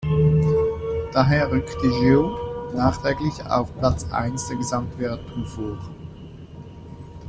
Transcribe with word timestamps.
Daher 1.13 1.51
rückte 1.51 1.77
Gil 1.87 2.27
nachträglich 2.73 3.45
auf 3.45 3.71
Platz 3.77 4.03
eins 4.11 4.47
der 4.47 4.57
Gesamtwertung 4.57 5.45
vor. 5.45 5.77